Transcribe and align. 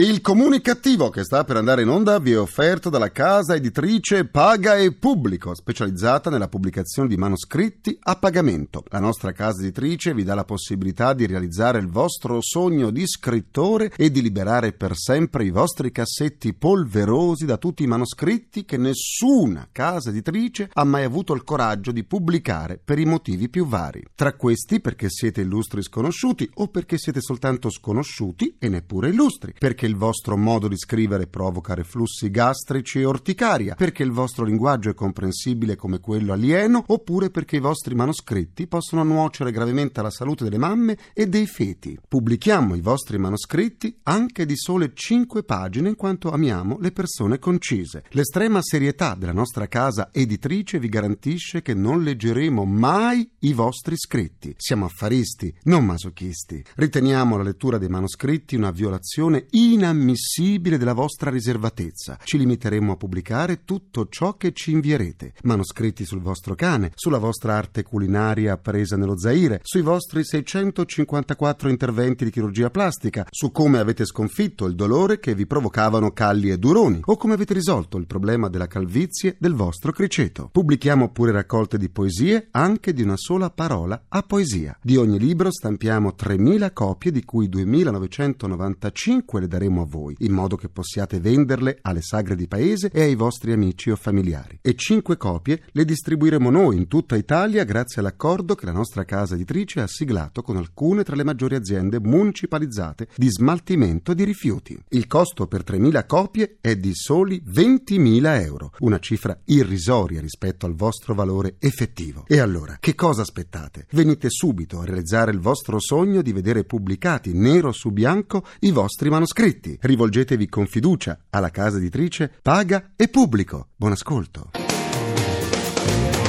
Il 0.00 0.20
comunicativo 0.20 1.10
che 1.10 1.24
sta 1.24 1.42
per 1.42 1.56
andare 1.56 1.82
in 1.82 1.88
onda 1.88 2.20
vi 2.20 2.30
è 2.30 2.38
offerto 2.38 2.88
dalla 2.88 3.10
casa 3.10 3.56
editrice 3.56 4.26
Paga 4.26 4.76
e 4.76 4.92
Pubblico, 4.92 5.56
specializzata 5.56 6.30
nella 6.30 6.46
pubblicazione 6.46 7.08
di 7.08 7.16
manoscritti 7.16 7.98
a 8.02 8.14
pagamento. 8.14 8.84
La 8.90 9.00
nostra 9.00 9.32
casa 9.32 9.60
editrice 9.60 10.14
vi 10.14 10.22
dà 10.22 10.36
la 10.36 10.44
possibilità 10.44 11.14
di 11.14 11.26
realizzare 11.26 11.80
il 11.80 11.88
vostro 11.88 12.38
sogno 12.40 12.90
di 12.90 13.08
scrittore 13.08 13.90
e 13.96 14.12
di 14.12 14.22
liberare 14.22 14.72
per 14.72 14.96
sempre 14.96 15.42
i 15.42 15.50
vostri 15.50 15.90
cassetti 15.90 16.54
polverosi 16.54 17.44
da 17.44 17.56
tutti 17.56 17.82
i 17.82 17.88
manoscritti 17.88 18.64
che 18.64 18.76
nessuna 18.76 19.68
casa 19.72 20.10
editrice 20.10 20.70
ha 20.74 20.84
mai 20.84 21.02
avuto 21.02 21.34
il 21.34 21.42
coraggio 21.42 21.90
di 21.90 22.04
pubblicare 22.04 22.78
per 22.78 23.00
i 23.00 23.04
motivi 23.04 23.48
più 23.48 23.66
vari. 23.66 24.04
Tra 24.14 24.34
questi 24.34 24.78
perché 24.78 25.08
siete 25.10 25.40
illustri 25.40 25.82
sconosciuti 25.82 26.48
o 26.54 26.68
perché 26.68 26.98
siete 26.98 27.20
soltanto 27.20 27.68
sconosciuti 27.68 28.54
e 28.60 28.68
neppure 28.68 29.08
illustri, 29.08 29.54
perché 29.58 29.86
il 29.88 29.96
vostro 29.96 30.36
modo 30.36 30.68
di 30.68 30.76
scrivere 30.76 31.26
provoca 31.26 31.74
reflussi 31.74 32.30
gastrici 32.30 33.00
e 33.00 33.04
orticaria, 33.04 33.74
perché 33.74 34.02
il 34.02 34.12
vostro 34.12 34.44
linguaggio 34.44 34.90
è 34.90 34.94
comprensibile 34.94 35.76
come 35.76 35.98
quello 35.98 36.32
alieno, 36.32 36.84
oppure 36.86 37.30
perché 37.30 37.56
i 37.56 37.60
vostri 37.60 37.94
manoscritti 37.94 38.66
possono 38.66 39.02
nuocere 39.02 39.50
gravemente 39.50 40.00
alla 40.00 40.10
salute 40.10 40.44
delle 40.44 40.58
mamme 40.58 40.98
e 41.14 41.26
dei 41.26 41.46
feti. 41.46 41.98
Pubblichiamo 42.06 42.74
i 42.74 42.80
vostri 42.80 43.18
manoscritti 43.18 43.98
anche 44.04 44.44
di 44.44 44.56
sole 44.56 44.92
5 44.94 45.42
pagine 45.42 45.88
in 45.88 45.96
quanto 45.96 46.30
amiamo 46.30 46.78
le 46.80 46.92
persone 46.92 47.38
concise. 47.38 48.04
L'estrema 48.10 48.60
serietà 48.62 49.14
della 49.14 49.32
nostra 49.32 49.66
casa 49.66 50.10
editrice 50.12 50.78
vi 50.78 50.88
garantisce 50.88 51.62
che 51.62 51.74
non 51.74 52.02
leggeremo 52.02 52.64
mai 52.64 53.28
i 53.40 53.52
vostri 53.54 53.96
scritti. 53.96 54.54
Siamo 54.58 54.84
affaristi, 54.84 55.52
non 55.64 55.84
masochisti. 55.84 56.62
Riteniamo 56.74 57.36
la 57.36 57.42
lettura 57.42 57.78
dei 57.78 57.88
manoscritti 57.88 58.56
una 58.56 58.70
violazione 58.70 59.46
inaccettabile 59.50 59.77
inammissibile 59.78 60.76
della 60.76 60.92
vostra 60.92 61.30
riservatezza. 61.30 62.18
Ci 62.22 62.36
limiteremo 62.36 62.92
a 62.92 62.96
pubblicare 62.96 63.64
tutto 63.64 64.08
ciò 64.08 64.36
che 64.36 64.52
ci 64.52 64.72
invierete. 64.72 65.34
Manoscritti 65.44 66.04
sul 66.04 66.20
vostro 66.20 66.54
cane, 66.54 66.90
sulla 66.94 67.18
vostra 67.18 67.56
arte 67.56 67.82
culinaria 67.82 68.54
appresa 68.54 68.96
nello 68.96 69.18
Zaire, 69.18 69.60
sui 69.62 69.82
vostri 69.82 70.24
654 70.24 71.68
interventi 71.68 72.24
di 72.24 72.30
chirurgia 72.30 72.70
plastica, 72.70 73.26
su 73.30 73.52
come 73.52 73.78
avete 73.78 74.04
sconfitto 74.04 74.66
il 74.66 74.74
dolore 74.74 75.20
che 75.20 75.34
vi 75.34 75.46
provocavano 75.46 76.10
calli 76.10 76.50
e 76.50 76.58
duroni, 76.58 77.00
o 77.04 77.16
come 77.16 77.34
avete 77.34 77.54
risolto 77.54 77.96
il 77.98 78.06
problema 78.06 78.48
della 78.48 78.66
calvizie 78.66 79.36
del 79.38 79.54
vostro 79.54 79.92
criceto. 79.92 80.48
Pubblichiamo 80.50 81.10
pure 81.10 81.30
raccolte 81.30 81.78
di 81.78 81.88
poesie, 81.88 82.48
anche 82.50 82.92
di 82.92 83.02
una 83.02 83.16
sola 83.16 83.50
parola 83.50 84.06
a 84.08 84.22
poesia. 84.22 84.76
Di 84.82 84.96
ogni 84.96 85.18
libro 85.18 85.52
stampiamo 85.52 86.14
3.000 86.18 86.72
copie, 86.72 87.12
di 87.12 87.24
cui 87.24 87.48
2.995 87.48 89.38
le 89.38 89.46
daremo 89.46 89.67
daremo 89.68 89.82
a 89.82 89.86
voi, 89.86 90.14
in 90.20 90.32
modo 90.32 90.56
che 90.56 90.68
possiate 90.68 91.20
venderle 91.20 91.78
alle 91.82 92.02
sagre 92.02 92.34
di 92.34 92.48
paese 92.48 92.90
e 92.92 93.02
ai 93.02 93.14
vostri 93.14 93.52
amici 93.52 93.90
o 93.90 93.96
familiari. 93.96 94.58
E 94.62 94.74
cinque 94.74 95.16
copie 95.16 95.62
le 95.72 95.84
distribuiremo 95.84 96.50
noi 96.50 96.76
in 96.76 96.88
tutta 96.88 97.16
Italia 97.16 97.64
grazie 97.64 98.00
all'accordo 98.00 98.54
che 98.54 98.66
la 98.66 98.72
nostra 98.72 99.04
casa 99.04 99.34
editrice 99.34 99.80
ha 99.80 99.86
siglato 99.86 100.42
con 100.42 100.56
alcune 100.56 101.04
tra 101.04 101.14
le 101.14 101.24
maggiori 101.24 101.54
aziende 101.54 102.00
municipalizzate 102.00 103.08
di 103.16 103.30
smaltimento 103.30 104.14
di 104.14 104.24
rifiuti. 104.24 104.78
Il 104.90 105.06
costo 105.06 105.46
per 105.46 105.62
3.000 105.66 106.06
copie 106.06 106.56
è 106.60 106.76
di 106.76 106.94
soli 106.94 107.42
20.000 107.46 108.42
euro, 108.42 108.72
una 108.80 108.98
cifra 108.98 109.38
irrisoria 109.44 110.20
rispetto 110.20 110.66
al 110.66 110.74
vostro 110.74 111.14
valore 111.14 111.56
effettivo. 111.58 112.24
E 112.26 112.38
allora, 112.38 112.78
che 112.80 112.94
cosa 112.94 113.22
aspettate? 113.22 113.86
Venite 113.90 114.28
subito 114.30 114.80
a 114.80 114.84
realizzare 114.84 115.30
il 115.30 115.40
vostro 115.40 115.78
sogno 115.78 116.22
di 116.22 116.32
vedere 116.32 116.64
pubblicati 116.64 117.32
nero 117.32 117.72
su 117.72 117.90
bianco 117.90 118.44
i 118.60 118.70
vostri 118.70 119.10
manoscritti 119.10 119.57
iscritti. 119.58 119.78
Rivolgetevi 119.80 120.48
con 120.48 120.66
fiducia 120.66 121.18
alla 121.30 121.50
casa 121.50 121.78
editrice 121.78 122.32
Paga 122.40 122.92
e 122.96 123.08
Pubblico. 123.08 123.68
Buon 123.74 123.92
ascolto. 123.92 124.50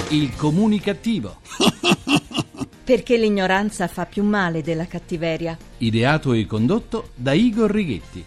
Il 0.10 0.36
comunicativo. 0.36 1.38
Perché 2.84 3.18
l'ignoranza 3.18 3.88
fa 3.88 4.06
più 4.08 4.24
male 4.24 4.64
della 4.64 4.88
cattiveria. 4.88 5.56
Ideato 5.78 6.34
e 6.34 6.48
condotto 6.48 7.10
da 7.14 7.34
Igor 7.34 7.70
Righetti. 7.70 8.26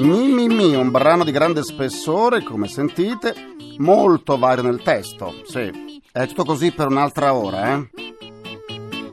Mimimi, 0.00 0.48
mi, 0.48 0.74
un 0.74 0.90
brano 0.90 1.24
di 1.24 1.30
grande 1.30 1.62
spessore, 1.62 2.42
come 2.42 2.68
sentite, 2.68 3.34
molto 3.76 4.38
vario 4.38 4.62
nel 4.62 4.80
testo, 4.82 5.34
sì. 5.44 5.89
È 6.12 6.26
tutto 6.26 6.44
così 6.44 6.72
per 6.72 6.88
un'altra 6.88 7.34
ora, 7.34 7.72
eh? 7.72 7.88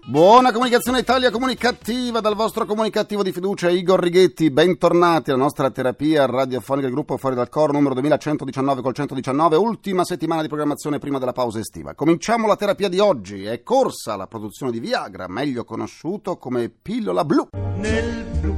Buona 0.07 0.51
comunicazione 0.51 0.97
Italia 0.97 1.29
comunicativa 1.29 2.21
dal 2.21 2.33
vostro 2.33 2.65
comunicativo 2.65 3.21
di 3.21 3.31
fiducia 3.31 3.69
Igor 3.69 3.99
Righetti, 4.01 4.49
bentornati 4.49 5.29
alla 5.29 5.43
nostra 5.43 5.69
terapia 5.69 6.25
radiofonica 6.25 6.87
del 6.87 6.95
gruppo 6.95 7.17
Fuori 7.17 7.35
dal 7.35 7.49
Coro 7.49 7.71
numero 7.71 7.93
2119 7.93 8.81
col 8.81 8.95
119, 8.95 9.57
ultima 9.57 10.05
settimana 10.05 10.41
di 10.41 10.47
programmazione 10.47 10.97
prima 10.97 11.19
della 11.19 11.33
pausa 11.33 11.59
estiva. 11.59 11.93
Cominciamo 11.93 12.47
la 12.47 12.55
terapia 12.55 12.89
di 12.89 12.97
oggi, 12.97 13.45
è 13.45 13.61
corsa 13.61 14.15
la 14.15 14.25
produzione 14.25 14.71
di 14.71 14.79
Viagra, 14.79 15.27
meglio 15.27 15.65
conosciuto 15.65 16.37
come 16.37 16.69
pillola 16.69 17.23
blu. 17.23 17.49
Nel 17.75 18.25
blu, 18.39 18.55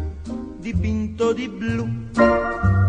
dipinto 0.60 1.34
di 1.34 1.50
blu 1.50 2.88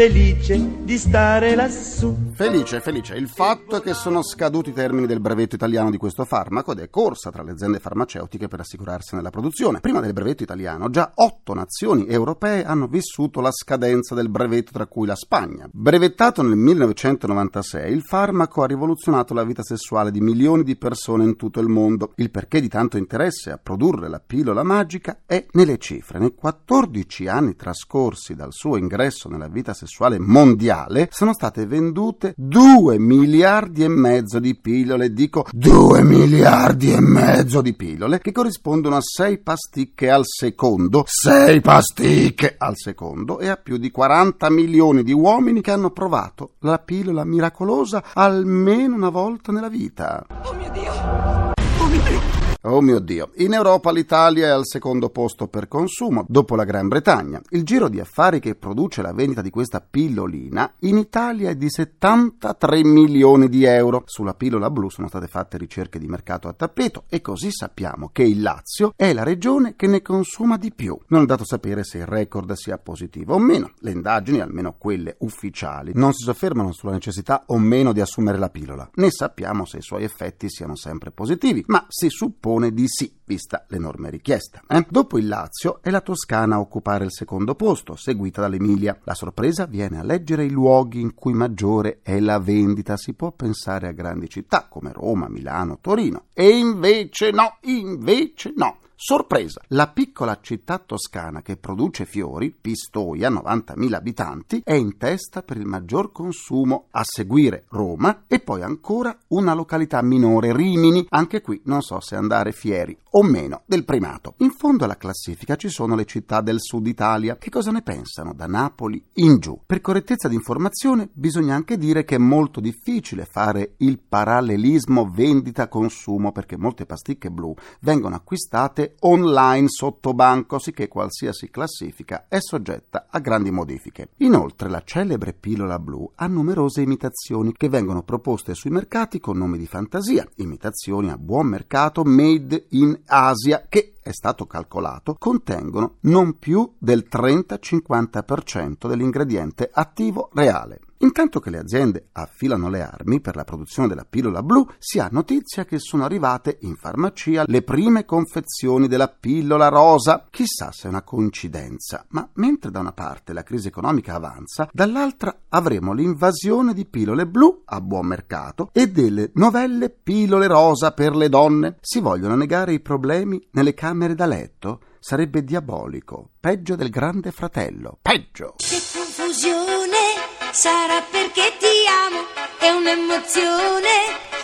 felice 0.00 0.82
di 0.82 0.96
stare 0.96 1.54
lassù. 1.54 2.30
Felice, 2.32 2.80
felice. 2.80 3.16
Il 3.16 3.28
fatto 3.28 3.76
è 3.76 3.82
che 3.82 3.92
sono 3.92 4.22
scaduti 4.22 4.70
i 4.70 4.72
termini 4.72 5.06
del 5.06 5.20
brevetto 5.20 5.56
italiano 5.56 5.90
di 5.90 5.98
questo 5.98 6.24
farmaco 6.24 6.72
ed 6.72 6.78
è 6.78 6.88
corsa 6.88 7.30
tra 7.30 7.42
le 7.42 7.50
aziende 7.50 7.80
farmaceutiche 7.80 8.48
per 8.48 8.60
assicurarsene 8.60 9.20
la 9.20 9.28
produzione. 9.28 9.80
Prima 9.80 10.00
del 10.00 10.14
brevetto 10.14 10.42
italiano, 10.42 10.88
già 10.88 11.12
otto 11.16 11.52
nazioni 11.52 12.06
europee 12.06 12.64
hanno 12.64 12.86
vissuto 12.86 13.42
la 13.42 13.52
scadenza 13.52 14.14
del 14.14 14.30
brevetto, 14.30 14.72
tra 14.72 14.86
cui 14.86 15.06
la 15.06 15.14
Spagna. 15.14 15.68
Brevettato 15.70 16.40
nel 16.40 16.56
1996, 16.56 17.92
il 17.92 18.02
farmaco 18.02 18.62
ha 18.62 18.66
rivoluzionato 18.66 19.34
la 19.34 19.44
vita 19.44 19.62
sessuale 19.62 20.10
di 20.10 20.22
milioni 20.22 20.62
di 20.62 20.76
persone 20.76 21.24
in 21.24 21.36
tutto 21.36 21.60
il 21.60 21.68
mondo. 21.68 22.12
Il 22.14 22.30
perché 22.30 22.62
di 22.62 22.68
tanto 22.68 22.96
interesse 22.96 23.50
a 23.50 23.60
produrre 23.62 24.08
la 24.08 24.22
pillola 24.24 24.62
magica 24.62 25.18
è 25.26 25.44
nelle 25.50 25.76
cifre. 25.76 26.18
Nei 26.18 26.34
14 26.34 27.26
anni 27.26 27.54
trascorsi 27.54 28.34
dal 28.34 28.54
suo 28.54 28.78
ingresso 28.78 29.28
nella 29.28 29.48
vita 29.48 29.74
sessuale 29.74 29.88
mondiale 30.18 31.08
sono 31.10 31.32
state 31.32 31.66
vendute 31.66 32.34
2 32.36 32.98
miliardi 32.98 33.84
e 33.84 33.88
mezzo 33.88 34.38
di 34.38 34.54
pillole, 34.54 35.12
dico 35.12 35.46
2 35.52 36.02
miliardi 36.02 36.92
e 36.92 37.00
mezzo 37.00 37.60
di 37.60 37.74
pillole, 37.74 38.20
che 38.20 38.32
corrispondono 38.32 38.96
a 38.96 39.00
6 39.00 39.38
pasticche 39.38 40.10
al 40.10 40.24
secondo, 40.24 41.04
6 41.06 41.60
pasticche 41.60 42.54
al 42.58 42.76
secondo 42.76 43.38
e 43.38 43.48
a 43.48 43.56
più 43.56 43.76
di 43.76 43.90
40 43.90 44.50
milioni 44.50 45.02
di 45.02 45.12
uomini 45.12 45.60
che 45.60 45.70
hanno 45.70 45.90
provato 45.90 46.54
la 46.60 46.78
pillola 46.78 47.24
miracolosa 47.24 48.04
almeno 48.14 48.94
una 48.94 49.10
volta 49.10 49.52
nella 49.52 49.68
vita. 49.68 50.26
Oh 50.44 50.52
mio 50.54 50.70
Dio! 50.70 50.92
Oh 50.92 51.86
mio 51.86 52.00
Dio! 52.02 52.49
Oh 52.64 52.82
mio 52.82 52.98
Dio, 52.98 53.30
in 53.36 53.54
Europa 53.54 53.90
l'Italia 53.90 54.48
è 54.48 54.50
al 54.50 54.66
secondo 54.66 55.08
posto 55.08 55.48
per 55.48 55.66
consumo, 55.66 56.26
dopo 56.28 56.56
la 56.56 56.64
Gran 56.64 56.88
Bretagna. 56.88 57.40
Il 57.48 57.64
giro 57.64 57.88
di 57.88 57.98
affari 57.98 58.38
che 58.38 58.54
produce 58.54 59.00
la 59.00 59.14
vendita 59.14 59.40
di 59.40 59.48
questa 59.48 59.80
pillolina 59.80 60.74
in 60.80 60.98
Italia 60.98 61.48
è 61.48 61.54
di 61.54 61.70
73 61.70 62.84
milioni 62.84 63.48
di 63.48 63.64
euro. 63.64 64.02
Sulla 64.04 64.34
pillola 64.34 64.68
blu 64.68 64.90
sono 64.90 65.08
state 65.08 65.26
fatte 65.26 65.56
ricerche 65.56 65.98
di 65.98 66.06
mercato 66.06 66.48
a 66.48 66.52
tappeto 66.52 67.04
e 67.08 67.22
così 67.22 67.50
sappiamo 67.50 68.10
che 68.12 68.24
il 68.24 68.42
Lazio 68.42 68.92
è 68.94 69.14
la 69.14 69.22
regione 69.22 69.74
che 69.74 69.86
ne 69.86 70.02
consuma 70.02 70.58
di 70.58 70.70
più. 70.70 70.98
Non 71.06 71.22
è 71.22 71.26
dato 71.26 71.46
sapere 71.46 71.82
se 71.82 71.96
il 71.96 72.06
record 72.06 72.52
sia 72.52 72.76
positivo 72.76 73.36
o 73.36 73.38
meno. 73.38 73.72
Le 73.78 73.92
indagini, 73.92 74.42
almeno 74.42 74.74
quelle 74.76 75.16
ufficiali, 75.20 75.92
non 75.94 76.12
si 76.12 76.24
soffermano 76.24 76.72
sulla 76.72 76.92
necessità 76.92 77.44
o 77.46 77.56
meno 77.56 77.94
di 77.94 78.02
assumere 78.02 78.36
la 78.36 78.50
pillola, 78.50 78.90
né 78.96 79.10
sappiamo 79.10 79.64
se 79.64 79.78
i 79.78 79.82
suoi 79.82 80.04
effetti 80.04 80.50
siano 80.50 80.76
sempre 80.76 81.10
positivi, 81.10 81.64
ma 81.68 81.86
si 81.88 82.10
suppone 82.10 82.48
suppone 82.50 82.72
di 82.72 82.88
sì, 82.88 83.12
vista 83.24 83.64
l'enorme 83.68 84.10
richiesta. 84.10 84.62
Eh? 84.66 84.84
Dopo 84.90 85.18
il 85.18 85.28
Lazio 85.28 85.78
è 85.82 85.90
la 85.90 86.00
Toscana 86.00 86.56
a 86.56 86.60
occupare 86.60 87.04
il 87.04 87.12
secondo 87.12 87.54
posto, 87.54 87.94
seguita 87.94 88.40
dall'Emilia. 88.40 88.98
La 89.04 89.14
sorpresa 89.14 89.66
viene 89.66 90.00
a 90.00 90.02
leggere 90.02 90.44
i 90.44 90.50
luoghi 90.50 91.00
in 91.00 91.14
cui 91.14 91.32
maggiore 91.32 92.00
è 92.02 92.18
la 92.18 92.40
vendita. 92.40 92.96
Si 92.96 93.14
può 93.14 93.30
pensare 93.30 93.86
a 93.86 93.92
grandi 93.92 94.28
città 94.28 94.66
come 94.68 94.92
Roma, 94.92 95.28
Milano, 95.28 95.78
Torino. 95.80 96.24
E 96.34 96.48
invece 96.48 97.30
no, 97.30 97.58
invece 97.62 98.52
no 98.56 98.78
Sorpresa! 99.02 99.62
La 99.68 99.88
piccola 99.88 100.40
città 100.42 100.76
toscana 100.76 101.40
che 101.40 101.56
produce 101.56 102.04
fiori, 102.04 102.50
Pistoia, 102.50 103.30
90.000 103.30 103.94
abitanti, 103.94 104.60
è 104.62 104.74
in 104.74 104.98
testa 104.98 105.42
per 105.42 105.56
il 105.56 105.64
maggior 105.64 106.12
consumo, 106.12 106.88
a 106.90 107.00
seguire 107.02 107.64
Roma 107.70 108.24
e 108.26 108.40
poi 108.40 108.60
ancora 108.60 109.16
una 109.28 109.54
località 109.54 110.02
minore, 110.02 110.54
Rimini. 110.54 111.06
Anche 111.08 111.40
qui 111.40 111.62
non 111.64 111.80
so 111.80 111.98
se 112.00 112.14
andare 112.14 112.52
fieri 112.52 112.94
o 113.12 113.22
meno 113.22 113.62
del 113.64 113.86
primato. 113.86 114.34
In 114.40 114.50
fondo 114.50 114.84
alla 114.84 114.98
classifica 114.98 115.56
ci 115.56 115.70
sono 115.70 115.94
le 115.94 116.04
città 116.04 116.42
del 116.42 116.60
sud 116.60 116.86
Italia. 116.86 117.38
Che 117.38 117.48
cosa 117.48 117.70
ne 117.70 117.80
pensano 117.80 118.34
da 118.34 118.46
Napoli 118.46 119.02
in 119.14 119.38
giù? 119.38 119.58
Per 119.64 119.80
correttezza 119.80 120.28
di 120.28 120.34
informazione 120.34 121.08
bisogna 121.10 121.54
anche 121.54 121.78
dire 121.78 122.04
che 122.04 122.16
è 122.16 122.18
molto 122.18 122.60
difficile 122.60 123.24
fare 123.24 123.76
il 123.78 123.98
parallelismo 123.98 125.10
vendita-consumo 125.10 126.32
perché 126.32 126.58
molte 126.58 126.84
pasticche 126.84 127.30
blu 127.30 127.54
vengono 127.80 128.14
acquistate 128.14 128.88
online 129.00 129.68
sotto 129.68 130.12
banco, 130.14 130.58
sicché 130.58 130.88
qualsiasi 130.88 131.50
classifica 131.50 132.26
è 132.28 132.38
soggetta 132.40 133.06
a 133.10 133.18
grandi 133.18 133.50
modifiche. 133.50 134.10
Inoltre 134.18 134.68
la 134.68 134.82
celebre 134.84 135.32
pillola 135.32 135.78
blu 135.78 136.10
ha 136.14 136.26
numerose 136.26 136.82
imitazioni 136.82 137.52
che 137.52 137.68
vengono 137.68 138.02
proposte 138.02 138.54
sui 138.54 138.70
mercati 138.70 139.20
con 139.20 139.38
nomi 139.38 139.58
di 139.58 139.66
fantasia, 139.66 140.26
imitazioni 140.36 141.10
a 141.10 141.16
buon 141.16 141.46
mercato 141.46 142.02
made 142.04 142.66
in 142.70 142.98
Asia 143.06 143.66
che 143.68 143.94
è 144.02 144.12
stato 144.12 144.46
calcolato, 144.46 145.16
contengono 145.18 145.96
non 146.00 146.38
più 146.38 146.74
del 146.78 147.06
30-50% 147.10 148.88
dell'ingrediente 148.88 149.70
attivo 149.72 150.30
reale. 150.32 150.80
Intanto 151.02 151.40
che 151.40 151.48
le 151.48 151.58
aziende 151.58 152.08
affilano 152.12 152.68
le 152.68 152.82
armi 152.82 153.20
per 153.20 153.34
la 153.34 153.44
produzione 153.44 153.88
della 153.88 154.04
pillola 154.04 154.42
blu, 154.42 154.66
si 154.78 154.98
ha 154.98 155.08
notizia 155.10 155.64
che 155.64 155.78
sono 155.78 156.04
arrivate 156.04 156.58
in 156.60 156.76
farmacia 156.76 157.44
le 157.46 157.62
prime 157.62 158.04
confezioni 158.04 158.86
della 158.86 159.08
pillola 159.08 159.68
rosa. 159.68 160.26
Chissà 160.28 160.72
se 160.72 160.86
è 160.86 160.90
una 160.90 161.02
coincidenza, 161.02 162.04
ma 162.10 162.28
mentre 162.34 162.70
da 162.70 162.80
una 162.80 162.92
parte 162.92 163.32
la 163.32 163.42
crisi 163.42 163.68
economica 163.68 164.14
avanza, 164.14 164.68
dall'altra 164.72 165.44
avremo 165.48 165.94
l'invasione 165.94 166.74
di 166.74 166.84
pillole 166.84 167.26
blu 167.26 167.62
a 167.64 167.80
buon 167.80 168.06
mercato 168.06 168.68
e 168.72 168.90
delle 168.90 169.30
novelle 169.34 169.88
pillole 169.88 170.48
rosa 170.48 170.92
per 170.92 171.16
le 171.16 171.30
donne. 171.30 171.76
Si 171.80 172.00
vogliono 172.00 172.36
negare 172.36 172.74
i 172.74 172.80
problemi 172.80 173.42
nelle 173.52 173.72
camere 173.72 174.14
da 174.14 174.26
letto? 174.26 174.80
Sarebbe 174.98 175.42
diabolico, 175.44 176.28
peggio 176.38 176.76
del 176.76 176.90
grande 176.90 177.30
fratello, 177.30 177.98
peggio. 178.02 178.56
Che 178.58 178.78
confusione 178.92 180.09
sarà 180.52 181.02
perché 181.10 181.52
ti 181.58 181.86
amo, 181.86 182.26
è 182.58 182.70
un'emozione 182.70 183.88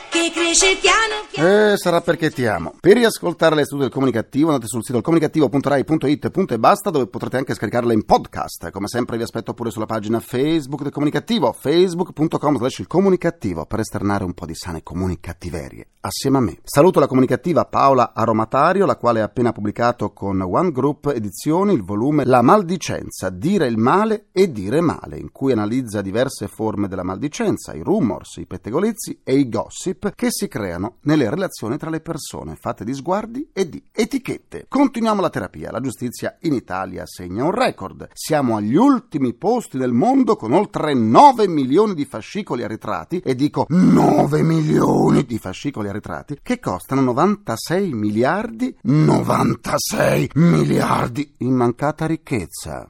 che 0.09 0.31
cresce 0.33 0.77
piano. 0.77 1.16
Eh, 1.39 1.75
sarà 1.77 2.01
perché 2.01 2.31
ti 2.31 2.47
amo. 2.47 2.73
Per 2.81 2.97
riascoltare 2.97 3.55
le 3.55 3.65
sedute 3.65 3.83
del 3.83 3.93
comunicativo 3.93 4.49
andate 4.49 4.69
sul 4.69 4.83
sito 4.83 5.03
comunicativo.rai.it 5.03 6.51
e 6.51 6.59
basta 6.59 6.89
dove 6.89 7.09
potrete 7.09 7.37
anche 7.37 7.53
scaricarle 7.53 7.93
in 7.93 8.07
podcast. 8.07 8.71
Come 8.71 8.89
sempre 8.89 9.19
vi 9.19 9.23
aspetto 9.23 9.53
pure 9.53 9.71
sulla 9.71 9.85
pagina 9.85 10.19
Facebook 10.19 10.81
del 10.81 10.93
comunicativo, 10.93 11.53
facebook.com 11.53 12.57
slash 12.57 12.79
il 12.79 12.87
comunicativo 12.87 13.67
per 13.67 13.81
esternare 13.81 14.25
un 14.25 14.33
po' 14.33 14.47
di 14.47 14.55
sane 14.55 14.83
comunicattiverie 14.83 15.89
assieme 16.07 16.39
a 16.39 16.41
me. 16.41 16.59
Saluto 16.63 17.01
la 17.01 17.07
comunicativa 17.07 17.65
Paola 17.65 18.13
Aromatario, 18.15 18.87
la 18.87 18.97
quale 18.97 19.21
ha 19.21 19.25
appena 19.25 19.53
pubblicato 19.53 20.13
con 20.13 20.41
One 20.41 20.71
Group 20.71 21.13
Edizioni 21.15 21.75
il 21.75 21.83
volume 21.83 22.25
La 22.25 22.43
maldicenza, 22.43 23.29
dire 23.29 23.67
il 23.67 23.77
male 23.77 24.27
e 24.33 24.51
dire 24.51 24.81
male, 24.81 25.19
in 25.19 25.33
cui 25.33 25.53
analizza 25.53 26.01
diverse 26.01 26.47
forme 26.47 26.89
della 26.89 27.03
maldicenza, 27.03 27.75
i 27.75 27.83
rumors, 27.83 28.37
i 28.37 28.47
pettegolezzi 28.47 29.21
e 29.25 29.37
i 29.37 29.49
gossip 29.49 30.15
che 30.15 30.29
si 30.31 30.49
creano 30.49 30.99
nelle 31.03 31.26
relazioni 31.31 31.77
tra 31.77 31.91
le 31.91 32.01
persone, 32.01 32.57
fatte 32.57 32.85
di 32.85 32.95
sguardi 32.95 33.51
e 33.53 33.69
di 33.69 33.83
etichette. 33.93 34.67
Continuiamo 34.69 35.21
la 35.21 35.31
terapia. 35.31 35.71
La 35.71 35.81
giustizia 35.81 36.37
in 36.43 36.53
Italia 36.53 37.05
segna 37.07 37.45
un 37.45 37.53
record. 37.53 38.09
Siamo 38.13 38.57
agli 38.57 38.75
ultimi 38.75 39.35
posti 39.35 39.79
del 39.79 39.93
mondo 39.93 40.37
con 40.37 40.53
oltre 40.53 40.95
9 40.95 41.49
milioni 41.49 41.95
di 41.95 42.05
fascicoli 42.05 42.63
arretrati 42.63 43.21
e 43.25 43.35
dico 43.35 43.67
9 43.69 44.43
milioni 44.43 45.25
di 45.25 45.39
fascicoli 45.39 45.89
arretrati 45.89 46.39
che 46.43 46.59
costano 46.59 47.01
96 47.01 47.93
miliardi 47.93 48.77
96 48.83 50.31
miliardi 50.35 51.35
in 51.39 51.55
mancata 51.55 52.07
ricchezza 52.07 52.89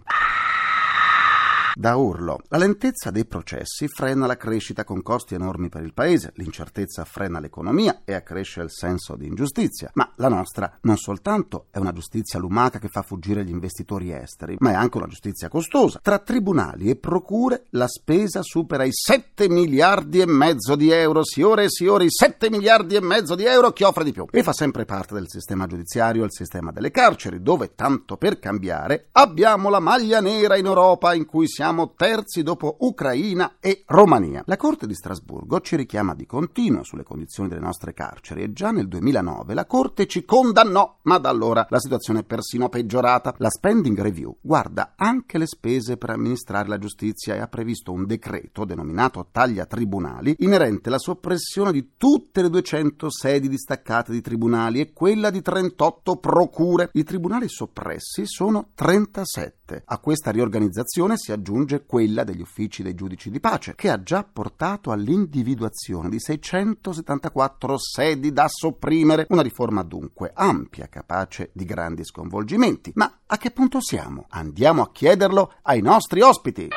da 1.78 1.96
urlo. 1.96 2.40
La 2.48 2.56
lentezza 2.56 3.10
dei 3.10 3.26
processi 3.26 3.86
frena 3.86 4.24
la 4.24 4.38
crescita 4.38 4.82
con 4.82 5.02
costi 5.02 5.34
enormi 5.34 5.68
per 5.68 5.82
il 5.82 5.92
paese, 5.92 6.32
l'incertezza 6.36 7.04
frena 7.04 7.38
l'economia 7.38 8.00
e 8.02 8.14
accresce 8.14 8.62
il 8.62 8.70
senso 8.70 9.14
di 9.14 9.26
ingiustizia. 9.26 9.90
Ma 9.92 10.10
la 10.16 10.28
nostra 10.28 10.78
non 10.82 10.96
soltanto 10.96 11.66
è 11.70 11.76
una 11.76 11.92
giustizia 11.92 12.38
lumaca 12.38 12.78
che 12.78 12.88
fa 12.88 13.02
fuggire 13.02 13.44
gli 13.44 13.50
investitori 13.50 14.10
esteri, 14.10 14.56
ma 14.60 14.70
è 14.70 14.74
anche 14.74 14.96
una 14.96 15.06
giustizia 15.06 15.50
costosa. 15.50 16.00
Tra 16.02 16.18
tribunali 16.18 16.88
e 16.88 16.96
procure 16.96 17.66
la 17.70 17.88
spesa 17.88 18.40
supera 18.40 18.84
i 18.84 18.92
7 18.92 19.46
miliardi 19.50 20.20
e 20.20 20.26
mezzo 20.26 20.76
di 20.76 20.90
euro, 20.90 21.24
signore 21.24 21.64
e 21.64 21.68
signori, 21.70 22.06
7 22.10 22.48
miliardi 22.48 22.94
e 22.94 23.02
mezzo 23.02 23.34
di 23.34 23.44
euro, 23.44 23.72
chi 23.72 23.82
offre 23.82 24.04
di 24.04 24.12
più? 24.12 24.24
E 24.30 24.42
fa 24.42 24.54
sempre 24.54 24.86
parte 24.86 25.12
del 25.12 25.28
sistema 25.28 25.66
giudiziario 25.66 26.24
il 26.24 26.32
sistema 26.32 26.72
delle 26.72 26.90
carceri, 26.90 27.42
dove, 27.42 27.74
tanto 27.74 28.16
per 28.16 28.38
cambiare, 28.38 29.08
abbiamo 29.12 29.68
la 29.68 29.80
maglia 29.80 30.20
nera 30.20 30.56
in 30.56 30.64
Europa 30.64 31.12
in 31.12 31.26
cui 31.26 31.46
siamo 31.46 31.64
siamo 31.66 31.94
terzi 31.96 32.44
dopo 32.44 32.76
Ucraina 32.82 33.56
e 33.58 33.82
Romania. 33.86 34.40
La 34.46 34.56
Corte 34.56 34.86
di 34.86 34.94
Strasburgo 34.94 35.60
ci 35.60 35.74
richiama 35.74 36.14
di 36.14 36.24
continuo 36.24 36.84
sulle 36.84 37.02
condizioni 37.02 37.48
delle 37.48 37.60
nostre 37.60 37.92
carceri 37.92 38.44
e 38.44 38.52
già 38.52 38.70
nel 38.70 38.86
2009 38.86 39.52
la 39.52 39.66
Corte 39.66 40.06
ci 40.06 40.24
condannò, 40.24 40.98
ma 41.02 41.18
da 41.18 41.28
allora 41.28 41.66
la 41.68 41.80
situazione 41.80 42.20
è 42.20 42.22
persino 42.22 42.68
peggiorata. 42.68 43.34
La 43.38 43.50
Spending 43.50 44.00
Review 44.00 44.36
guarda 44.40 44.92
anche 44.94 45.38
le 45.38 45.46
spese 45.48 45.96
per 45.96 46.10
amministrare 46.10 46.68
la 46.68 46.78
giustizia 46.78 47.34
e 47.34 47.40
ha 47.40 47.48
previsto 47.48 47.90
un 47.90 48.06
decreto 48.06 48.64
denominato 48.64 49.26
taglia 49.32 49.66
tribunali 49.66 50.36
inerente 50.38 50.86
alla 50.86 50.98
soppressione 50.98 51.72
di 51.72 51.94
tutte 51.96 52.42
le 52.42 52.48
200 52.48 53.10
sedi 53.10 53.48
distaccate 53.48 54.12
di 54.12 54.20
tribunali 54.20 54.78
e 54.78 54.92
quella 54.92 55.30
di 55.30 55.42
38 55.42 56.14
procure. 56.18 56.90
I 56.92 57.02
tribunali 57.02 57.48
soppressi 57.48 58.24
sono 58.24 58.68
37. 58.72 59.82
A 59.84 59.98
questa 59.98 60.30
riorganizzazione 60.30 61.16
si 61.16 61.32
aggiunge 61.32 61.54
aggiunge 61.56 61.84
quella 61.86 62.22
degli 62.22 62.42
uffici 62.42 62.82
dei 62.82 62.94
giudici 62.94 63.30
di 63.30 63.40
pace, 63.40 63.74
che 63.74 63.90
ha 63.90 64.02
già 64.02 64.22
portato 64.30 64.90
all'individuazione 64.90 66.10
di 66.10 66.20
674 66.20 67.78
sedi 67.78 68.32
da 68.32 68.46
sopprimere. 68.48 69.26
Una 69.30 69.42
riforma 69.42 69.82
dunque 69.82 70.30
ampia, 70.34 70.88
capace 70.88 71.50
di 71.54 71.64
grandi 71.64 72.04
sconvolgimenti. 72.04 72.92
Ma 72.94 73.20
a 73.26 73.38
che 73.38 73.50
punto 73.50 73.80
siamo? 73.80 74.26
Andiamo 74.30 74.82
a 74.82 74.90
chiederlo 74.92 75.54
ai 75.62 75.80
nostri 75.80 76.20
ospiti. 76.20 76.68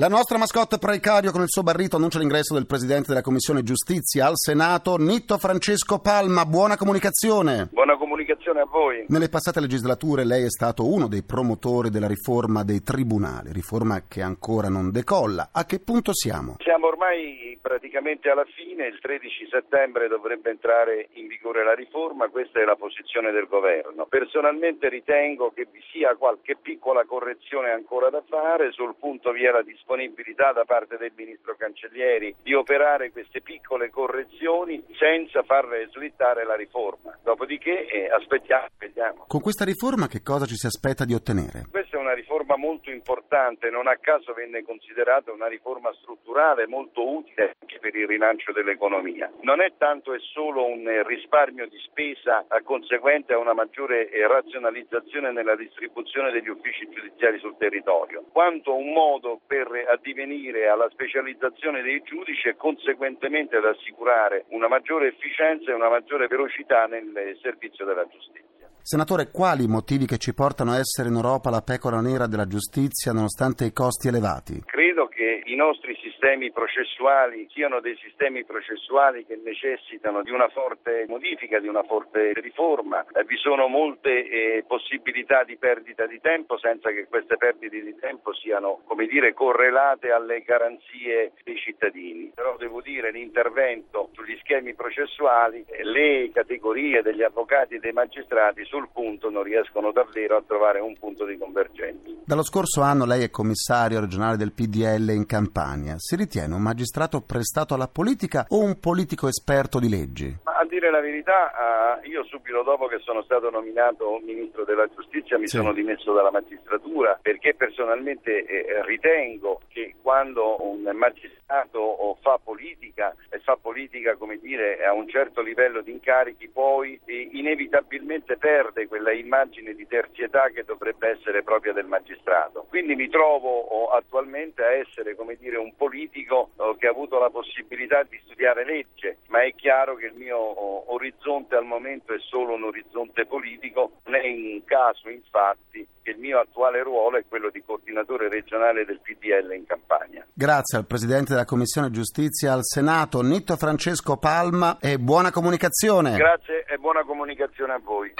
La 0.00 0.06
nostra 0.06 0.38
mascotte 0.38 0.78
precario 0.78 1.32
con 1.32 1.42
il 1.42 1.48
suo 1.48 1.64
barrito 1.64 1.96
annuncia 1.96 2.20
l'ingresso 2.20 2.54
del 2.54 2.66
presidente 2.66 3.08
della 3.08 3.20
Commissione 3.20 3.64
Giustizia 3.64 4.26
al 4.26 4.34
Senato, 4.36 4.96
Nitto 4.96 5.38
Francesco 5.38 5.98
Palma. 5.98 6.46
Buona 6.46 6.76
comunicazione. 6.76 7.68
Buona 7.72 7.96
comunicazione 8.18 8.60
a 8.60 8.64
voi. 8.64 9.04
Nelle 9.08 9.28
passate 9.28 9.60
legislature 9.60 10.24
lei 10.24 10.44
è 10.44 10.50
stato 10.50 10.90
uno 10.90 11.06
dei 11.06 11.22
promotori 11.22 11.90
della 11.90 12.08
riforma 12.08 12.64
dei 12.64 12.82
tribunali, 12.82 13.52
riforma 13.52 14.02
che 14.08 14.22
ancora 14.22 14.68
non 14.68 14.90
decolla. 14.90 15.50
A 15.52 15.64
che 15.64 15.78
punto 15.78 16.12
siamo? 16.12 16.56
Siamo 16.78 16.94
ormai 16.94 17.58
praticamente 17.60 18.30
alla 18.30 18.44
fine, 18.44 18.86
il 18.86 19.00
13 19.00 19.48
settembre 19.50 20.06
dovrebbe 20.06 20.50
entrare 20.50 21.08
in 21.14 21.26
vigore 21.26 21.64
la 21.64 21.74
riforma, 21.74 22.28
questa 22.28 22.60
è 22.60 22.64
la 22.64 22.76
posizione 22.76 23.32
del 23.32 23.48
governo. 23.48 24.06
Personalmente 24.06 24.88
ritengo 24.88 25.50
che 25.50 25.66
vi 25.72 25.82
sia 25.90 26.14
qualche 26.14 26.54
piccola 26.54 27.04
correzione 27.04 27.72
ancora 27.72 28.10
da 28.10 28.22
fare, 28.22 28.70
sul 28.70 28.94
punto 28.94 29.32
vi 29.32 29.42
è 29.42 29.50
la 29.50 29.62
disponibilità 29.62 30.52
da 30.52 30.64
parte 30.64 30.96
del 30.98 31.10
ministro 31.16 31.56
Cancellieri 31.58 32.36
di 32.44 32.54
operare 32.54 33.10
queste 33.10 33.40
piccole 33.40 33.90
correzioni 33.90 34.80
senza 34.96 35.42
far 35.42 35.66
slittare 35.90 36.44
la 36.44 36.54
riforma. 36.54 37.18
Dopodiché 37.24 37.88
eh, 37.88 38.08
aspettiamo, 38.08 38.68
vediamo. 38.78 39.24
Con 39.26 39.40
questa 39.40 39.64
riforma 39.64 40.06
che 40.06 40.22
cosa 40.22 40.46
ci 40.46 40.54
si 40.54 40.66
aspetta 40.66 41.04
di 41.04 41.14
ottenere? 41.14 41.66
Questa 41.68 41.87
è 41.87 41.87
una 42.08 42.16
riforma 42.16 42.56
molto 42.56 42.90
importante, 42.90 43.68
non 43.68 43.86
a 43.86 43.98
caso 44.00 44.32
venne 44.32 44.62
considerata 44.62 45.30
una 45.30 45.46
riforma 45.46 45.92
strutturale 46.00 46.66
molto 46.66 47.06
utile 47.06 47.54
anche 47.60 47.78
per 47.78 47.94
il 47.94 48.06
rilancio 48.06 48.52
dell'economia. 48.52 49.30
Non 49.42 49.60
è 49.60 49.72
tanto 49.76 50.14
e 50.14 50.18
solo 50.32 50.64
un 50.64 51.02
risparmio 51.04 51.68
di 51.68 51.76
spesa 51.84 52.46
conseguente 52.64 53.34
a 53.34 53.38
una 53.38 53.52
maggiore 53.52 54.08
eh, 54.08 54.26
razionalizzazione 54.26 55.32
nella 55.32 55.54
distribuzione 55.54 56.30
degli 56.30 56.48
uffici 56.48 56.88
giudiziari 56.88 57.38
sul 57.40 57.58
territorio, 57.58 58.24
quanto 58.32 58.74
un 58.74 58.90
modo 58.92 59.40
per 59.46 59.68
addivenire 59.92 60.68
alla 60.68 60.88
specializzazione 60.90 61.82
dei 61.82 62.00
giudici 62.02 62.48
e 62.48 62.56
conseguentemente 62.56 63.56
ad 63.56 63.66
assicurare 63.66 64.46
una 64.48 64.68
maggiore 64.68 65.08
efficienza 65.08 65.70
e 65.70 65.74
una 65.74 65.90
maggiore 65.90 66.26
velocità 66.26 66.86
nel 66.86 67.36
servizio 67.42 67.84
della 67.84 68.06
giustizia. 68.08 68.48
Senatore, 68.88 69.30
quali 69.30 69.66
motivi 69.66 70.06
che 70.06 70.16
ci 70.16 70.32
portano 70.32 70.70
a 70.70 70.78
essere 70.78 71.10
in 71.10 71.14
Europa 71.14 71.50
la 71.50 71.60
pecora 71.60 71.97
nera 72.00 72.26
della 72.26 72.46
giustizia 72.46 73.12
nonostante 73.12 73.64
i 73.64 73.72
costi 73.72 74.08
elevati? 74.08 74.62
Credo 74.64 75.06
che 75.06 75.42
i 75.44 75.54
nostri 75.54 75.96
sistemi 76.02 76.52
processuali 76.52 77.48
siano 77.50 77.80
dei 77.80 77.96
sistemi 77.96 78.44
processuali 78.44 79.24
che 79.24 79.40
necessitano 79.42 80.22
di 80.22 80.30
una 80.30 80.48
forte 80.48 81.06
modifica, 81.08 81.58
di 81.58 81.68
una 81.68 81.82
forte 81.82 82.32
riforma. 82.34 83.04
Eh, 83.12 83.24
vi 83.24 83.36
sono 83.36 83.68
molte 83.68 84.28
eh, 84.28 84.64
possibilità 84.66 85.44
di 85.44 85.56
perdita 85.56 86.06
di 86.06 86.20
tempo 86.20 86.58
senza 86.58 86.90
che 86.90 87.06
queste 87.06 87.36
perdite 87.36 87.80
di 87.80 87.96
tempo 87.98 88.34
siano, 88.34 88.82
dire, 89.08 89.32
correlate 89.32 90.10
alle 90.10 90.42
garanzie 90.42 91.32
dei 91.44 91.56
cittadini. 91.56 92.32
Però 92.34 92.56
devo 92.56 92.80
dire 92.80 93.10
l'intervento 93.10 94.10
sugli 94.12 94.36
schemi 94.40 94.74
processuali, 94.74 95.64
eh, 95.68 95.84
le 95.84 96.30
categorie 96.32 97.02
degli 97.02 97.22
avvocati 97.22 97.76
e 97.76 97.78
dei 97.78 97.92
magistrati 97.92 98.64
sul 98.64 98.88
punto 98.92 99.30
non 99.30 99.42
riescono 99.42 99.92
davvero 99.92 100.36
a 100.36 100.42
trovare 100.46 100.80
un 100.80 100.96
punto 100.98 101.24
di 101.24 101.38
convergenza. 101.38 101.77
Dallo 102.24 102.42
scorso 102.42 102.82
anno 102.82 103.06
lei 103.06 103.22
è 103.22 103.30
commissario 103.30 104.00
regionale 104.00 104.36
del 104.36 104.52
PDL 104.52 105.10
in 105.10 105.24
Campania. 105.24 105.94
Si 105.96 106.14
ritiene 106.14 106.54
un 106.54 106.60
magistrato 106.60 107.22
prestato 107.22 107.72
alla 107.72 107.88
politica 107.88 108.44
o 108.48 108.62
un 108.62 108.78
politico 108.78 109.28
esperto 109.28 109.78
di 109.78 109.88
leggi? 109.88 110.38
Ma 110.42 110.57
a 110.60 110.64
dire 110.66 110.90
la 110.90 111.00
verità, 111.00 112.00
io 112.02 112.24
subito 112.24 112.62
dopo 112.62 112.86
che 112.86 112.98
sono 112.98 113.22
stato 113.22 113.48
nominato 113.48 114.20
ministro 114.24 114.64
della 114.64 114.88
giustizia 114.88 115.38
mi 115.38 115.46
sì. 115.46 115.56
sono 115.56 115.72
dimesso 115.72 116.12
dalla 116.12 116.30
magistratura 116.30 117.18
perché 117.20 117.54
personalmente 117.54 118.44
eh, 118.44 118.82
ritengo 118.84 119.60
che 119.68 119.94
quando 120.02 120.56
un 120.64 120.88
magistrato 120.94 122.16
fa 122.20 122.38
politica 122.42 123.14
e 123.30 123.38
fa 123.38 123.56
politica 123.56 124.16
come 124.16 124.38
dire 124.38 124.84
a 124.84 124.92
un 124.92 125.08
certo 125.08 125.42
livello 125.42 125.80
di 125.80 125.92
incarichi 125.92 126.48
poi 126.48 127.00
eh, 127.04 127.28
inevitabilmente 127.32 128.36
perde 128.36 128.86
quella 128.88 129.12
immagine 129.12 129.74
di 129.74 129.86
terzietà 129.86 130.48
che 130.48 130.64
dovrebbe 130.64 131.08
essere 131.10 131.42
propria 131.42 131.72
del 131.72 131.86
magistrato. 131.86 132.66
Quindi 132.68 132.94
mi 132.94 133.08
trovo 133.08 133.86
attualmente 133.88 134.62
a 134.62 134.72
essere 134.72 135.14
come 135.14 135.36
dire, 135.36 135.56
un 135.56 135.74
politico 135.76 136.50
che 136.78 136.86
ha 136.86 136.90
avuto 136.90 137.18
la 137.18 137.30
possibilità 137.30 138.02
di 138.02 138.18
studiare 138.24 138.64
legge, 138.64 139.18
ma 139.28 139.42
è 139.42 139.54
chiaro 139.54 139.94
che 139.94 140.06
il 140.06 140.14
mio 140.14 140.47
orizzonte 140.92 141.54
al 141.56 141.64
momento 141.64 142.12
è 142.12 142.18
solo 142.20 142.54
un 142.54 142.64
orizzonte 142.64 143.26
politico, 143.26 143.92
non 144.04 144.16
è 144.16 144.26
un 144.26 144.64
caso 144.64 145.08
infatti 145.08 145.86
che 146.02 146.10
il 146.10 146.18
mio 146.18 146.40
attuale 146.40 146.82
ruolo 146.82 147.18
è 147.18 147.24
quello 147.28 147.50
di 147.50 147.62
coordinatore 147.64 148.28
regionale 148.28 148.84
del 148.84 149.00
PDL 149.00 149.54
in 149.54 149.66
Campania. 149.66 150.26
Grazie 150.32 150.78
al 150.78 150.86
Presidente 150.86 151.32
della 151.32 151.44
Commissione 151.44 151.90
Giustizia 151.90 152.52
al 152.52 152.64
Senato, 152.64 153.22
Nitto 153.22 153.56
Francesco 153.56 154.16
Palma 154.16 154.78
e 154.80 154.98
buona 154.98 155.30
comunicazione. 155.30 156.16
Grazie 156.16 156.64
e 156.66 156.78
buona 156.78 157.04
comunicazione 157.04 157.72
a 157.72 157.80
voi. 157.82 158.14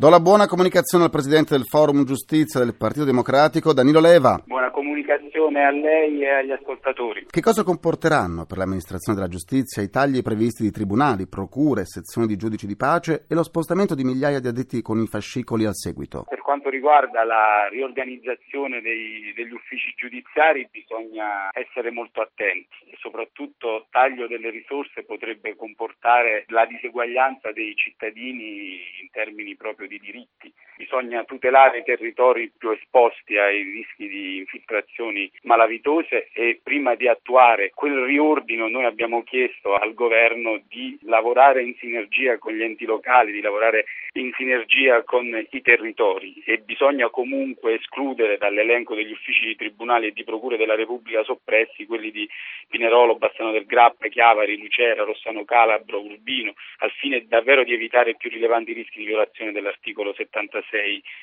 Do 0.00 0.08
la 0.08 0.18
buona 0.18 0.46
comunicazione 0.46 1.04
al 1.04 1.10
Presidente 1.10 1.54
del 1.54 1.66
Forum 1.66 2.04
Giustizia 2.04 2.58
del 2.58 2.74
Partito 2.74 3.04
Democratico, 3.04 3.74
Danilo 3.74 4.00
Leva. 4.00 4.42
Buona 4.46 4.70
comunicazione 4.70 5.62
a 5.62 5.70
lei 5.70 6.22
e 6.22 6.30
agli 6.30 6.52
ascoltatori. 6.52 7.26
Che 7.28 7.42
cosa 7.42 7.62
comporteranno 7.64 8.46
per 8.46 8.56
l'amministrazione 8.56 9.18
della 9.18 9.30
giustizia 9.30 9.82
i 9.82 9.90
tagli 9.90 10.22
previsti 10.22 10.62
di 10.62 10.70
tribunali, 10.70 11.28
procure, 11.28 11.84
sezioni 11.84 12.26
di 12.26 12.36
giudici 12.36 12.66
di 12.66 12.76
pace 12.76 13.26
e 13.28 13.34
lo 13.34 13.42
spostamento 13.42 13.94
di 13.94 14.04
migliaia 14.04 14.40
di 14.40 14.48
addetti 14.48 14.80
con 14.80 14.98
i 15.02 15.06
fascicoli 15.06 15.66
al 15.66 15.74
seguito? 15.76 16.24
Per 16.26 16.40
quanto 16.40 16.70
riguarda 16.70 17.22
la 17.22 17.68
riorganizzazione 17.68 18.80
dei, 18.80 19.34
degli 19.36 19.52
uffici 19.52 19.92
giudiziari 19.98 20.66
bisogna 20.72 21.50
essere 21.52 21.90
molto 21.90 22.22
attenti 22.22 22.89
soprattutto 23.00 23.86
taglio 23.90 24.26
delle 24.26 24.50
risorse 24.50 25.04
potrebbe 25.04 25.56
comportare 25.56 26.44
la 26.48 26.66
diseguaglianza 26.66 27.50
dei 27.52 27.74
cittadini 27.74 28.78
in 29.00 29.10
termini 29.10 29.56
proprio 29.56 29.88
di 29.88 29.98
diritti. 29.98 30.52
Bisogna 30.80 31.24
tutelare 31.24 31.80
i 31.80 31.84
territori 31.84 32.50
più 32.56 32.70
esposti 32.70 33.36
ai 33.36 33.62
rischi 33.64 34.08
di 34.08 34.38
infiltrazioni 34.38 35.30
malavitose 35.42 36.30
e 36.32 36.58
prima 36.62 36.94
di 36.94 37.06
attuare 37.06 37.70
quel 37.74 38.02
riordino 38.06 38.66
noi 38.66 38.86
abbiamo 38.86 39.22
chiesto 39.22 39.74
al 39.74 39.92
governo 39.92 40.58
di 40.68 40.98
lavorare 41.02 41.62
in 41.62 41.74
sinergia 41.78 42.38
con 42.38 42.54
gli 42.54 42.62
enti 42.62 42.86
locali, 42.86 43.30
di 43.30 43.42
lavorare 43.42 43.84
in 44.12 44.32
sinergia 44.38 45.02
con 45.02 45.26
i 45.50 45.60
territori 45.60 46.42
e 46.46 46.56
bisogna 46.58 47.10
comunque 47.10 47.74
escludere 47.74 48.38
dall'elenco 48.38 48.94
degli 48.94 49.12
uffici 49.12 49.44
di 49.44 49.56
tribunali 49.56 50.06
e 50.06 50.12
di 50.12 50.24
procure 50.24 50.56
della 50.56 50.76
Repubblica 50.76 51.22
soppressi 51.24 51.84
quelli 51.84 52.10
di 52.10 52.26
Pinerolo, 52.68 53.16
Bassano 53.16 53.52
del 53.52 53.66
Grappa, 53.66 54.08
Chiavari, 54.08 54.56
Lucera, 54.56 55.04
Rossano 55.04 55.44
Calabro, 55.44 56.00
Urbino, 56.00 56.54
al 56.78 56.90
fine 56.92 57.26
davvero 57.28 57.64
di 57.64 57.74
evitare 57.74 58.16
più 58.16 58.30
rilevanti 58.30 58.72
rischi 58.72 59.00
di 59.00 59.04
violazione 59.04 59.52
dell'articolo 59.52 60.14
76 60.14 60.69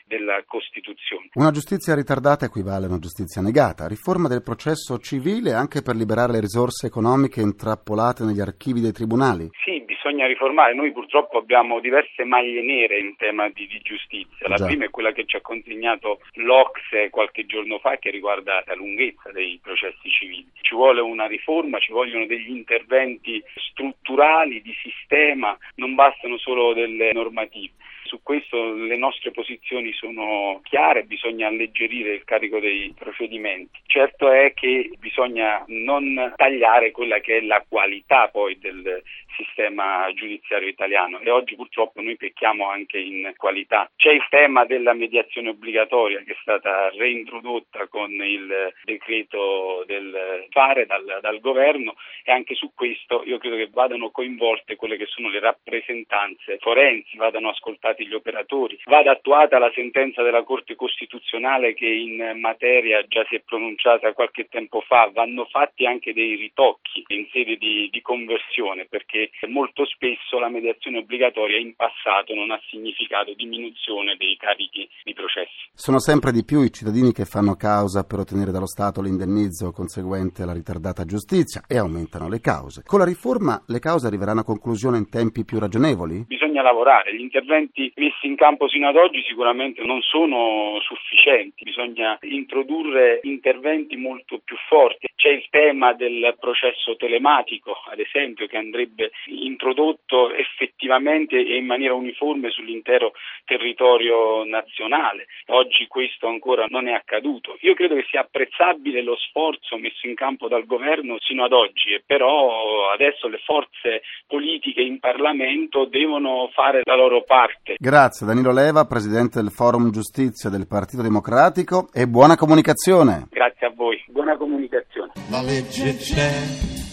della 0.06 0.44
Costituzione. 0.46 1.30
Una 1.34 1.52
giustizia 1.52 1.96
ritardata 1.96 2.46
equivale 2.46 2.86
a 2.86 2.90
una 2.90 3.00
giustizia 3.00 3.42
negata, 3.42 3.88
riforma 3.88 4.28
del 4.28 4.44
processo 4.44 4.98
civile 5.00 5.54
anche 5.54 5.82
per 5.82 5.96
liberare 5.96 6.34
le 6.34 6.40
risorse 6.40 6.88
economiche 6.88 7.42
intrappolate 7.42 8.24
negli 8.24 8.40
archivi 8.40 8.82
dei 8.82 8.92
tribunali. 8.92 9.50
Sì, 9.64 9.82
bisogna 9.82 10.28
riformare. 10.28 10.74
Noi 10.74 10.92
purtroppo 10.92 11.38
abbiamo 11.38 11.80
diverse 11.80 12.24
maglie 12.24 12.62
nere 12.62 13.00
in 13.00 13.16
tema 13.18 13.50
di, 13.50 13.68
di 13.68 13.80
giustizia. 13.84 14.48
La 14.48 14.56
Già. 14.56 14.66
prima 14.66 14.86
è 14.86 14.90
quella 14.90 15.12
che 15.12 15.26
ci 15.26 15.36
ha 15.36 15.42
consegnato 15.42 16.20
l'Ocse 16.36 17.10
qualche 17.10 17.46
giorno 17.46 17.80
fa 17.80 17.98
che 17.98 18.10
riguarda 18.10 18.64
la 18.66 18.76
lunghezza 18.76 19.32
dei 19.32 19.60
processi 19.62 20.10
civili. 20.10 20.48
Ci 20.62 20.76
vuole 20.76 21.02
una 21.02 21.28
riforma, 21.28 21.80
ci 21.80 21.92
vogliono 21.92 22.26
degli 22.26 22.50
interventi 22.50 23.42
strutturali, 23.72 24.62
di 24.62 24.74
sistema, 24.82 25.58
non 25.76 25.96
bastano 25.96 26.38
solo 26.38 26.74
delle 26.74 27.12
normative. 27.14 27.74
Su 28.08 28.22
questo 28.24 28.74
le 28.74 28.98
nostre 28.98 29.32
posizioni 29.32 29.92
sono 29.94 30.62
chiare, 30.64 31.04
bisogna 31.04 31.48
alleggerire 31.48 32.14
il 32.14 32.24
carico 32.24 32.60
dei 32.60 32.94
procedimenti. 32.98 33.80
Certo 33.86 34.32
è 34.32 34.54
che 34.54 34.92
bisogna 34.98 35.64
non 35.68 36.34
tagliare 36.36 36.92
quella 36.92 37.20
che 37.20 37.38
è 37.38 37.42
la 37.42 37.64
qualità 37.68 38.30
poi 38.30 38.58
del 38.60 39.04
sistema 39.38 40.12
giudiziario 40.14 40.68
italiano 40.68 41.20
e 41.20 41.30
oggi 41.30 41.56
purtroppo 41.56 42.02
noi 42.02 42.18
pecchiamo 42.18 42.70
anche 42.70 42.98
in 42.98 43.34
qualità. 43.38 43.90
C'è 43.96 44.12
il 44.12 44.26
tema 44.30 44.66
della 44.66 44.94
mediazione 44.94 45.50
obbligatoria 45.50 46.24
che 46.24 46.34
è 46.34 46.38
stata 46.42 46.90
reintrodotta 46.90 47.88
con 47.88 48.12
il 48.12 48.74
decreto 48.84 49.84
del 49.86 50.46
fare 50.50 50.86
dal, 50.86 51.20
dal 51.22 51.40
governo 51.40 51.96
e 52.24 52.32
anche 52.32 52.56
su 52.56 52.72
questo 52.74 53.24
io 53.26 53.38
credo 53.38 53.56
che 53.56 53.70
vadano 53.72 54.10
coinvolte 54.10 54.76
quelle 54.76 54.98
che 54.98 55.06
sono 55.06 55.30
le 55.30 55.40
rappresentanze 55.40 56.58
forensi, 56.60 57.18
vadano 57.18 57.50
ascoltati 57.50 58.08
gli 58.08 58.14
operatori, 58.14 58.80
vada 58.86 59.12
attuata 59.12 59.60
la 59.60 59.72
sentenza 59.74 60.24
della 60.24 60.44
Corte 60.44 60.76
Costituzionale 60.76 61.74
che 61.74 61.88
in 61.88 62.38
materia 62.40 63.06
già 63.08 63.26
si 63.30 63.36
è 63.36 63.42
pronunciata 63.42 64.14
qualche 64.14 64.48
tempo 64.50 64.82
fa, 64.82 65.10
vanno 65.14 65.46
fatti 65.46 65.86
anche 65.86 66.14
dei 66.14 66.36
ritocchi 66.36 67.04
in 67.08 67.28
sede 67.32 67.58
di, 67.58 67.90
di 67.92 68.02
conversione 68.02 68.86
perché 68.86 69.27
molto 69.48 69.86
spesso 69.86 70.40
la 70.40 70.50
mediazione 70.50 71.00
obbligatoria 71.00 71.58
in 71.58 71.76
passato 71.76 72.34
non 72.34 72.52
ha 72.52 72.60
significato 72.70 73.34
diminuzione 73.34 74.16
dei 74.18 74.36
carichi 74.38 74.88
di 75.04 75.14
processi. 75.14 75.70
Sono 75.74 76.00
sempre 76.00 76.32
di 76.32 76.44
più 76.44 76.62
i 76.62 76.72
cittadini 76.72 77.12
che 77.12 77.26
fanno 77.26 77.56
causa 77.56 78.04
per 78.04 78.20
ottenere 78.20 78.52
dallo 78.52 78.68
Stato 78.68 79.02
l'indennizzo 79.02 79.72
conseguente 79.72 80.44
alla 80.44 80.54
ritardata 80.54 81.06
giustizia 81.06 81.62
e 81.68 81.78
aumentano 81.78 82.28
le 82.28 82.40
cause. 82.40 82.84
Con 82.86 83.00
la 83.00 83.06
riforma 83.06 83.62
le 83.68 83.80
cause 83.80 84.08
arriveranno 84.08 84.42
a 84.42 84.44
conclusione 84.44 84.98
in 84.98 85.10
tempi 85.10 85.46
più 85.46 85.60
ragionevoli? 85.60 86.26
Bisogna 86.28 86.62
lavorare, 86.62 87.16
gli 87.16 87.22
interventi 87.22 87.92
messi 87.96 88.28
in 88.28 88.36
campo 88.36 88.68
sino 88.68 88.88
ad 88.88 88.96
oggi 88.96 89.22
sicuramente 89.24 89.84
non 89.84 90.02
sono 90.02 90.80
sufficienti, 90.82 91.64
bisogna 91.64 92.18
introdurre 92.22 93.20
interventi 93.24 93.96
molto 93.96 94.40
più 94.44 94.56
forti. 94.68 95.08
C'è 95.16 95.30
il 95.30 95.48
tema 95.50 95.94
del 95.94 96.36
processo 96.40 96.96
telematico, 96.96 97.74
ad 97.90 98.00
esempio, 98.00 98.48
che 98.48 98.58
andrebbe 98.58 99.12
introdotto 99.26 100.32
effettivamente 100.34 101.36
e 101.36 101.58
in 101.58 101.66
maniera 101.66 101.94
uniforme 101.94 102.50
sull'intero 102.50 103.14
territorio 103.46 104.44
nazionale. 104.46 105.26
Oggi 105.48 105.88
questo 105.88 106.28
ancora 106.28 106.66
non 106.70 106.88
è 106.88 106.94
accaduto. 106.94 107.58
Io 107.62 107.74
credo 107.74 107.96
che 107.96 108.06
sia 108.10 108.22
apprezzabile 108.22 109.02
lo 109.02 109.16
sforzo 109.16 109.78
messo 109.78 110.08
in 110.08 110.16
campo 110.16 110.48
dal 110.48 110.66
governo 110.66 111.18
sino 111.20 111.44
ad 111.46 111.54
oggi, 111.54 112.02
però 112.06 112.92
adesso 112.92 113.28
le 113.28 113.40
forze 113.44 114.02
politiche 114.28 114.82
in 114.82 115.00
Parlamento 115.00 115.86
devono 115.86 116.50
fare 116.54 116.82
la 116.84 116.96
loro 116.96 117.24
parte. 117.24 117.76
Grazie 117.78 118.26
Danilo 118.26 118.52
Leva, 118.52 118.86
Presidente 118.86 119.42
del 119.42 119.52
Forum 119.52 119.92
Giustizia 119.92 120.50
del 120.50 120.68
Partito 120.68 121.02
Democratico 121.02 121.90
e 121.94 122.08
buona 122.08 122.36
comunicazione. 122.36 123.28
Grazie 123.30 123.68
a 123.68 123.72
voi, 123.74 124.04
buona 124.08 124.38
comunicazione. 124.38 125.12
La 125.30 125.42
legge 125.42 125.96
c'è 125.96 126.87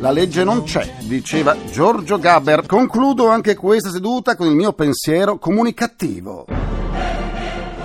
la 0.00 0.10
legge 0.10 0.44
non 0.44 0.62
c'è, 0.64 0.94
diceva 1.00 1.56
Giorgio 1.70 2.18
Gaber. 2.18 2.66
Concludo 2.66 3.28
anche 3.28 3.54
questa 3.54 3.90
seduta 3.90 4.34
con 4.34 4.46
il 4.46 4.54
mio 4.54 4.72
pensiero 4.72 5.38
comunicativo. 5.38 6.79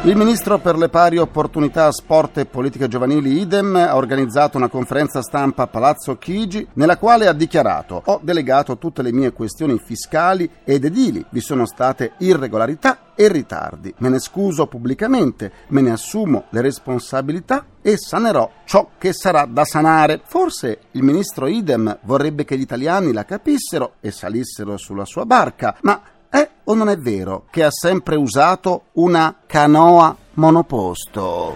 Il 0.05 0.15
ministro 0.15 0.59
per 0.59 0.77
le 0.77 0.89
pari 0.89 1.17
opportunità, 1.17 1.91
sport 1.91 2.38
e 2.38 2.45
politiche 2.45 2.88
giovanili 2.88 3.39
idem 3.39 3.75
ha 3.75 3.95
organizzato 3.95 4.55
una 4.55 4.69
conferenza 4.69 5.24
stampa 5.24 5.63
a 5.63 5.67
Palazzo 5.67 6.19
Chigi 6.19 6.67
nella 6.74 6.97
quale 6.97 7.25
ha 7.25 7.33
dichiarato 7.33 8.03
ho 8.05 8.19
delegato 8.21 8.77
tutte 8.77 9.01
le 9.01 9.12
mie 9.12 9.33
questioni 9.33 9.81
fiscali 9.83 10.47
ed 10.63 10.85
edili, 10.85 11.25
vi 11.31 11.39
sono 11.39 11.65
state 11.65 12.12
irregolarità 12.19 13.13
e 13.15 13.29
ritardi, 13.29 13.95
me 13.97 14.09
ne 14.09 14.19
scuso 14.19 14.67
pubblicamente, 14.67 15.51
me 15.69 15.81
ne 15.81 15.89
assumo 15.89 16.45
le 16.51 16.62
responsabilità 16.62 17.65
e 17.81 17.97
sanerò 17.97 18.51
ciò 18.65 18.89
che 19.00 19.12
sarà 19.12 19.45
da 19.45 19.65
sanare. 19.65 20.21
Forse 20.24 20.81
il 20.91 21.01
ministro 21.01 21.47
idem 21.47 21.97
vorrebbe 22.03 22.45
che 22.45 22.57
gli 22.57 22.62
italiani 22.62 23.12
la 23.12 23.25
capissero 23.25 23.93
e 24.01 24.12
salissero 24.12 24.77
sulla 24.77 25.05
sua 25.05 25.25
barca, 25.25 25.77
ma 25.81 26.00
è 26.36 26.50
o 26.65 26.74
non 26.74 26.89
è 26.89 26.98
vero 26.98 27.46
che 27.50 27.63
ha 27.63 27.72
sempre 27.72 28.18
usato 28.18 28.88
una 28.94 29.38
canoa 29.46 30.15
monoposto? 30.34 31.56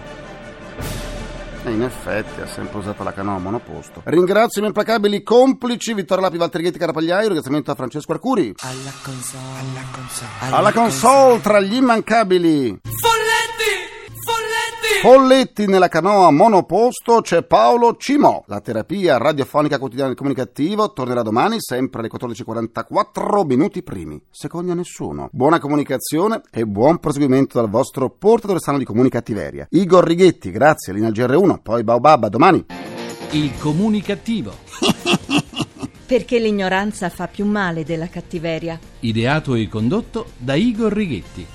E 1.62 1.70
in 1.70 1.82
effetti 1.82 2.40
ha 2.40 2.46
sempre 2.46 2.78
usato 2.78 3.02
la 3.02 3.12
canoa 3.12 3.36
monoposto. 3.36 4.00
Ringrazio 4.04 4.62
i 4.62 4.64
miei 4.64 4.68
implacabili 4.74 5.22
complici 5.22 5.92
Vittorio 5.92 6.24
Lapi, 6.24 6.38
Valtrighetti, 6.38 6.78
Carapagliaio, 6.78 7.26
ringraziamento 7.26 7.70
a 7.70 7.74
Francesco 7.74 8.12
Arcuri. 8.12 8.54
Alla 8.60 8.92
console, 9.02 9.42
alla 9.58 9.84
console, 9.92 10.56
Alla 10.56 10.72
console 10.72 11.40
tra 11.40 11.60
gli 11.60 11.74
immancabili 11.74 12.80
Folletti! 12.82 13.19
Folletti! 15.00 15.64
Nella 15.66 15.88
canoa 15.88 16.30
monoposto 16.30 17.22
c'è 17.22 17.42
Paolo 17.42 17.96
Cimò. 17.96 18.44
La 18.48 18.60
terapia 18.60 19.16
radiofonica 19.16 19.78
quotidiana 19.78 20.10
del 20.10 20.18
comunicativo 20.18 20.92
tornerà 20.92 21.22
domani 21.22 21.56
sempre 21.58 22.00
alle 22.00 22.10
14.44 22.10 23.46
minuti 23.46 23.82
primi, 23.82 24.22
secondi 24.30 24.72
a 24.72 24.74
nessuno. 24.74 25.30
Buona 25.32 25.58
comunicazione 25.58 26.42
e 26.50 26.66
buon 26.66 26.98
proseguimento 26.98 27.58
dal 27.58 27.70
vostro 27.70 28.10
portatore 28.10 28.60
sano 28.60 28.76
di 28.76 28.84
comunicattiveria. 28.84 29.68
Igor 29.70 30.04
Righetti, 30.04 30.50
grazie, 30.50 30.92
Lina 30.92 31.08
GR1, 31.08 31.62
poi 31.62 31.82
Baobab, 31.82 32.26
domani. 32.26 32.66
Il 33.30 33.52
comunicativo. 33.58 34.52
Perché 36.04 36.38
l'ignoranza 36.38 37.08
fa 37.08 37.26
più 37.26 37.46
male 37.46 37.84
della 37.84 38.08
cattiveria. 38.08 38.78
Ideato 39.00 39.54
e 39.54 39.66
condotto 39.66 40.26
da 40.36 40.56
Igor 40.56 40.92
Righetti. 40.92 41.46